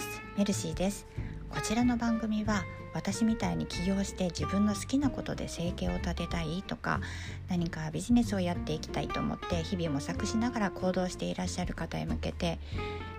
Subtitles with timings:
[0.00, 0.22] ます。
[0.38, 1.06] メルシーです。
[1.50, 2.64] こちらの番組は
[2.94, 7.00] 私みたいに起業して自分の好きなことで生計を立てたいとか
[7.48, 12.58] 何かビジネスをやっていきたいと思って日々模索しながら行動していらっしゃる方へ向けて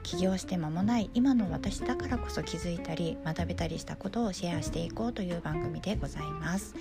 [0.04, 6.74] 起業して間もない今の私だからこそ気づいたり学べたりしたことをシェアしていこうという番組でございます。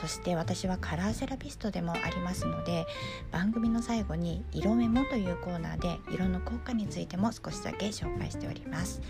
[0.00, 2.86] そして私はカラーセラピストでもありますので
[3.32, 9.00] 番組の最後に色メモというコーナーで色の効果についても少しだけ紹介しております。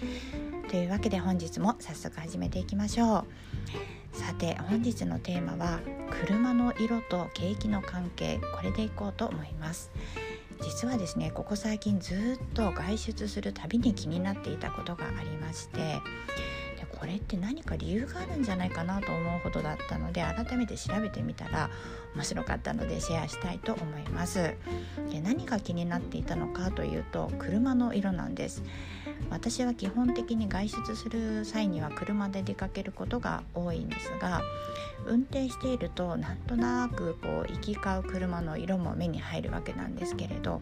[0.71, 3.27] というわけで本日も早速始めていきましょ
[4.13, 4.17] う。
[4.17, 5.81] さて本日のテーマは
[6.23, 9.91] 車の色と景気の関係これでいこうと思います。
[10.63, 16.01] 実はですねここ最近ずっと外出するたびに気になっていたことがありまして
[16.99, 21.71] これって何か理由があるんじゃないかなと思うほどだったので改めて調べてみたら
[22.15, 24.55] 面白かったのでシェアしたいと思います。
[25.11, 28.63] で何が気になっていたのかというと車の色なんです。
[29.31, 34.43] 私は基本的に外出する際には車で出かけることが多いんですが
[35.07, 40.61] 運転しているとなんとなくこう行き交う車の色も目に入るわけなんですけれど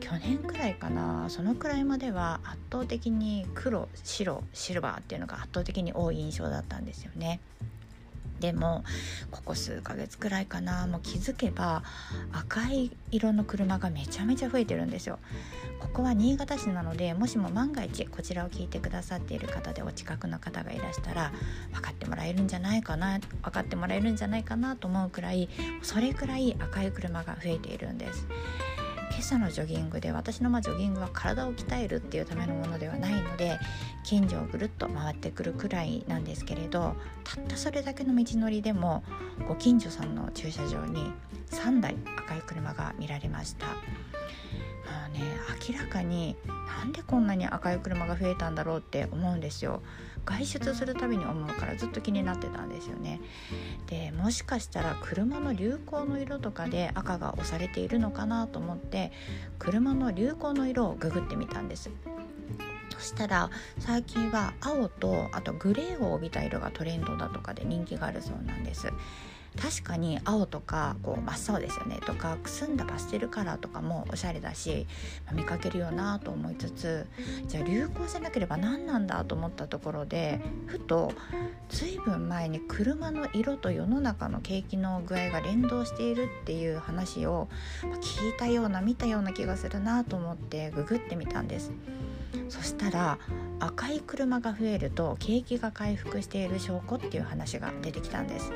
[0.00, 7.40] 去年くらいかなそのくらいまでは圧倒的に黒白シルバーっていうのが圧倒的に多い印象だったんですよね。
[8.40, 8.82] でも
[9.30, 10.86] ここ数ヶ月くらいかな。
[10.88, 11.84] もう気づけば
[12.32, 15.20] 赤い色の車がめちゃめちゃ増えてるんですよ。
[15.78, 21.32] ここは新潟市なのでもしも万が一こちらを聞いてくださっている方でお近くの方がいらしたら
[21.72, 25.48] 分かってもらえるんじゃないかな分かってもらえるんじゃないかなと思うくらい
[25.82, 28.26] それくらい赤い車が増えているんです。
[29.10, 33.58] 今朝のジョギングで私のまあジョギングは体を鍛えるっていうためのものではないので
[34.04, 39.04] 近所をぐるっと回ってくるくらいなんですけれどたったそれだけの道のりでも
[39.48, 41.12] ご近所さんの駐車場に
[41.50, 43.66] 3台赤い車が見られました。
[43.66, 43.72] も
[45.08, 45.20] うね
[45.68, 49.82] 明らかになんでこんなに赤い車が増えたんだろうって思うんですよ。
[50.24, 53.20] 外出するたびに思うからずっと気になってたんですよね。
[53.86, 59.12] でもしかしたら車の流行の色とかで赤が押されているのかなと思って
[59.58, 61.90] 車の流行の色をググってみたんです。
[63.02, 68.92] したら最近は青とあとグレーを帯びた色がトレンドだとかで人気があるそうなんです
[69.60, 74.86] 確かに青とかこう真っ青ですよねとかくすんだパステルカラーとかもおしゃれだし、
[75.32, 77.06] 見かけるよなと思いつつ
[77.48, 81.12] じゃあ流行じゃなければ何なんだと思ったところでふと
[81.68, 87.48] 随分前に車の色と世の中の景気の具合が連動しているっていう話を
[87.82, 91.72] 聞いたような見たような気がするなと思ってググってみたんです。
[92.48, 93.18] そしたら
[93.60, 98.52] 赤い車が増えると景気が回復している証拠っていう話が出てきたんです。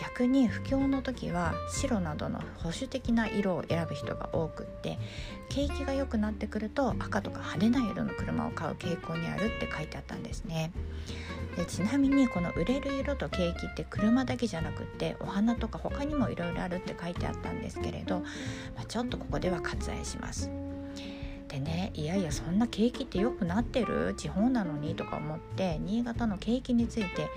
[0.00, 4.98] 逆に不況の時は白などの保守的な色を選ぶ人が多くって
[5.48, 10.72] 景気が良くなってくると赤とか派手な色の車を買う傾向にあるって書いてあったんですね。
[11.56, 18.26] でちなみにこの売れる色と景気って車だけじゃなくってお花とか他にもいろいろあるって書いてあったんですけれど、ま
[18.82, 20.50] あ、ちょっとここでは割愛します。
[21.50, 24.14] でねいやいやそんな景気って良くなってる？
[24.16, 27.28] 地方なのにとか思って新潟の景気について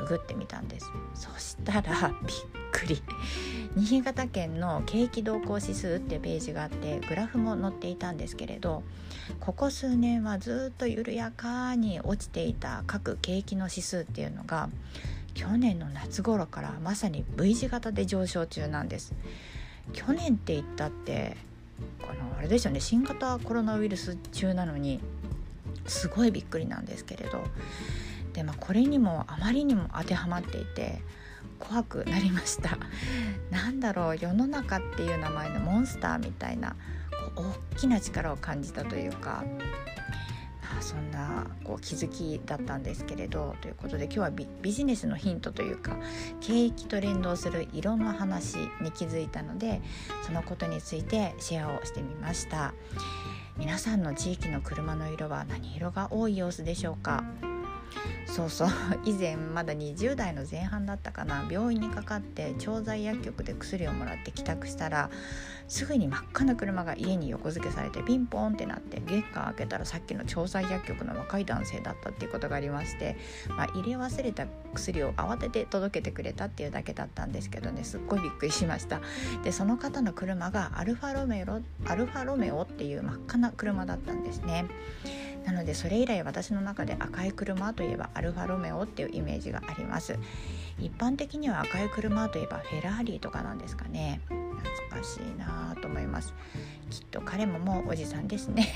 [0.00, 0.90] ググってみたんです。
[1.14, 2.38] そしたらびっ
[2.70, 3.02] くり。
[3.74, 8.82] 新潟県の景気動向指数ってページがあってグラフも載っていたんですけれど
[9.40, 14.68] ここ数年はずっと緩やかに落ちていた各景気の指数っていうのが
[15.32, 19.14] 去年の夏頃からまさに V 字型で上昇中なんです。
[19.94, 21.38] 去年って言ったって
[22.00, 22.80] このあれですよね。
[22.80, 25.00] 新型コロナウイルス中なのに
[25.86, 27.44] すごいびっくりなんですけれど
[28.32, 31.02] で、まあ、これにもあまりにも当てはまっていて
[31.58, 32.78] 怖くなりました。
[33.50, 36.76] なんだろう世の中っていう名前のモンスターみたいな
[37.36, 39.44] こう大きな力を感じたというか
[40.82, 45.96] そんなこう気づきだったんですけれどということで今日はビジネスのヒントというか
[46.40, 49.80] 景気と連動する色の話に気づいたので
[50.26, 52.74] そのことについてシェアをしてみました。
[53.58, 57.22] 皆さんの地域の車の色は何色が多い様子でしょうか？
[58.26, 58.68] そうそう。
[59.04, 61.46] 以前まだ20代の前半だったかな。
[61.50, 65.10] 病院にかかって調剤薬局で薬をもらって帰宅したら
[65.68, 73.16] すぐに真っ赤な車が家に横付けされてピンポンってなって玄関開けたらさっきの調剤薬局の若い男性だったっていうことがありまして、
[73.48, 77.84] まあ、入れ忘れた薬を慌てて届けてくれたっていうだけだったんですけどね。
[77.84, 79.00] すっごいびっくりしました。
[79.44, 81.60] でその方の車がアルファロメオ
[81.90, 84.66] アルファロメオっていう真っ赤な車だったんですね。
[85.44, 90.18] なのでそれ以来私の中で赤い車といえばアルファロメオっていうイメージがあります。
[90.78, 94.20] 一般的には赤い車といえばフェラーリとかなんですかね。
[95.02, 96.32] 懐かしいなと思います。
[96.90, 98.68] きっと彼ももうおじさんですね。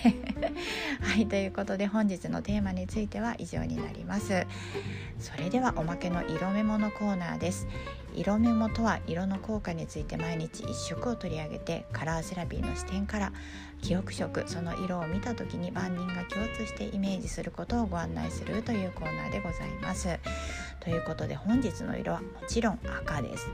[1.00, 4.46] はいということで本日のテーマについては以上になります。
[5.18, 7.66] それではおまけの色メモのコーナーです。
[8.14, 13.32] 色メモとは色の効果について毎日1色を取り上げてカラーセラピーの視点から
[13.82, 20.18] 記憶色その色を見た時に万人が共通してイメージすることをご案内するというコーナーでございます。
[20.80, 23.50] ということで本日の色はもちろん赤です。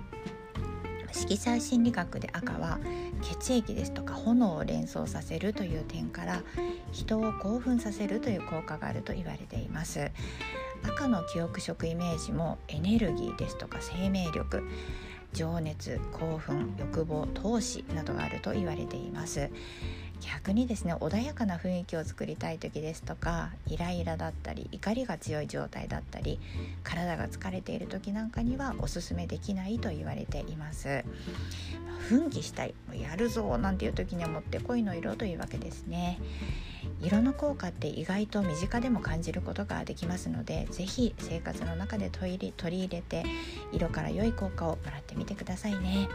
[1.12, 2.81] 色彩心理学で赤は
[3.23, 6.43] 血液ですとか炎を連想させるという点から
[6.91, 10.11] 人を興奮させるという効果があると言われています。
[10.85, 14.62] 赤の記憶色イメージもエネルギーですとか生命力。
[15.32, 19.49] 情熱興奮欲望闘志などがあると言われています。
[20.22, 26.38] 逆にですね穏やかな雰囲気を作りたい時ですとかイライラだったり怒りが強い状態だったり
[26.84, 31.04] 体が疲れている時なんかにはおすすめできないと言われています。
[32.08, 36.19] 奮起したいやるぞなんていう時にはもってこいの色というわけですね。
[37.00, 43.25] 色の効果って意外と身近でも感じることができますので是非生活の中で取り入れて
[43.72, 46.08] 色から良い効果をもらってみてくださいね。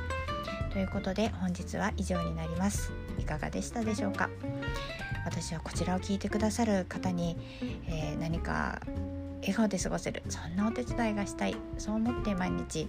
[0.71, 2.91] ということで本日は以上になります。
[3.27, 4.29] かがでしたでしょうか？
[5.25, 7.37] 私はこちらを聞いてくださる方に、
[7.87, 8.81] えー、何か
[9.41, 12.87] 笑顔で過ごせるそんなお手伝いがしたいそう思って毎日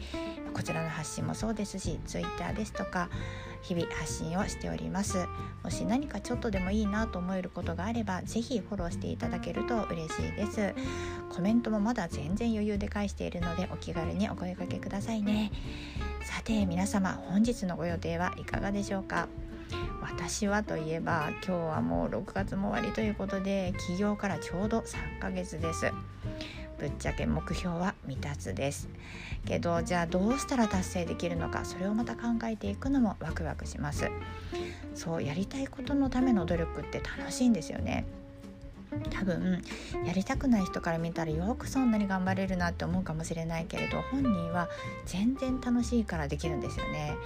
[0.55, 3.11] こちらの発信もそうですし Twitter ですとか
[3.61, 5.27] 日々発信をしております。
[5.65, 10.75] もし何かちょっとでもいいなと思えることがあれば是非フォローしていただけると嬉しいです。
[11.35, 15.51] コメントもまだ全然余裕で返しているのでお気軽にお声かけくださいね。
[16.23, 19.29] さて皆様本日のご予定はいかがでしょうか？
[20.01, 25.93] 私はといえば今日はもう6月も終わりということで起業からちょうど3ヶ月です。
[26.79, 28.89] ぶっちゃけ目標は未達です。
[29.45, 34.11] けどじゃあどうしたら達成できるのかそれをまた考えていくのもワクワクします。
[34.95, 38.05] そうやりたいことのための努力って楽しいんですよね。
[39.11, 39.63] 多分
[40.07, 44.69] やりたくない人から見たらよくそんなに頑張れるなって思うかもしれないけれど本人は
[45.05, 47.17] 全然楽しいからできるんですよね。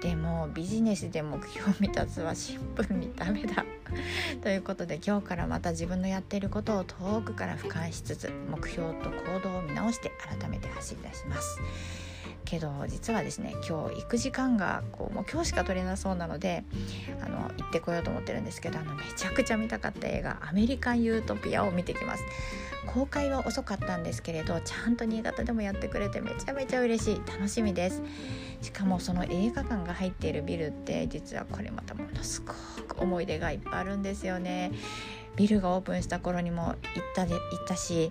[0.00, 3.64] でもビジネスで目標満たすはシンプルにダメだ
[4.42, 11.60] ということで今日からまた自分のやっていることを遠くから俯瞰しつつ目標と行動を見直して改めて走り出します。
[12.48, 16.64] けど実はですね今日行く時間がこうもう今日しか取れなそうなので
[17.22, 22.24] あの行ってこようと思ってるんですけどあのめちゃくちゃ見たかった映画「アメリカン・ユートピア」を見てきます。
[22.86, 27.22] 公開は遅かったんですけれどちゃんと新潟でもやってくれてめちゃめちゃ嬉しい。
[27.26, 28.02] 楽しみです。
[28.62, 32.54] しかもその映画館が入っているビルって実はこれまたものすご
[32.94, 34.72] く思い出がいっぱいあるんですよね。
[35.38, 36.76] ビルがオープンした頃にも行っ
[37.14, 38.10] たで行ったし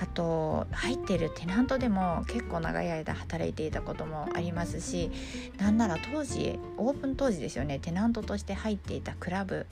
[0.00, 5.10] あと入っているテナントでも結構長い間働いていたこともありますし
[5.58, 7.80] なんなら当時オープン当時ですよね。
[7.80, 9.66] テナントとして入っていたクラブ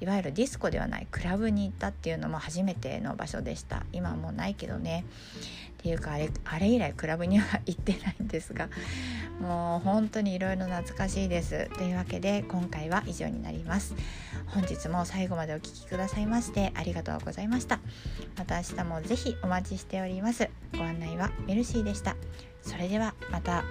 [0.00, 3.86] いわゆるディスコではないクラブに行ったっていうのも初めての場所でした。
[3.92, 5.06] 今はもうないけどね。
[5.84, 8.70] っていうかあれあれ以来クラブには行ってないんですが
[9.38, 11.68] もう本当にいろいろ懐かしいです。
[11.76, 13.94] というわけで今回は以上になります。
[14.46, 17.80] 本日も最後までお聴きくださいましてありがとうございました。
[18.38, 20.48] また明日も是非お待ちしております。
[20.72, 22.16] ご案内はメルシーでした。
[22.62, 23.62] それではまた。